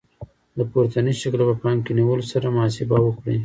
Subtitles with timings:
[0.57, 3.37] د پورتني شکل په پام کې نیولو سره محاسبه وکړئ.